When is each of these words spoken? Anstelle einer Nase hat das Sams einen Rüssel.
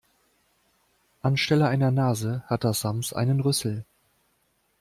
Anstelle 1.21 1.67
einer 1.67 1.91
Nase 1.91 2.41
hat 2.47 2.63
das 2.63 2.79
Sams 2.81 3.13
einen 3.13 3.39
Rüssel. 3.39 3.85